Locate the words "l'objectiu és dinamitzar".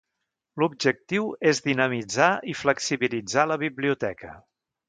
0.61-2.31